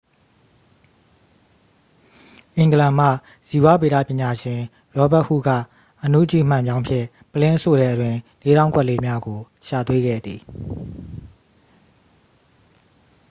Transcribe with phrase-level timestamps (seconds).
[2.57, 3.07] အင်္ဂလန်မှ
[3.47, 4.61] ဇီဝဗေဒပညာရှင်
[4.95, 5.49] ရောဘတ်ဟုခ် က
[6.03, 10.41] အနုကြည့်မှန်ပြောင်းဖြင့် ပုလင်းအဆို့ထဲတွင် လေးထောင့်ကွက်လေးများကို ရှာတွေ့ခဲ့သည်